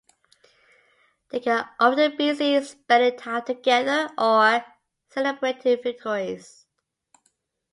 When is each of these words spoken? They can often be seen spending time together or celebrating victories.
They 1.29 1.39
can 1.41 1.69
often 1.79 2.17
be 2.17 2.33
seen 2.33 2.63
spending 2.63 3.19
time 3.19 3.45
together 3.45 4.09
or 4.17 4.65
celebrating 5.11 5.77
victories. 5.83 6.65